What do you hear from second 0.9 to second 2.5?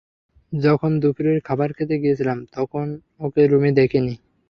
দুপুরের খাবার খেতে গিয়েছিলাম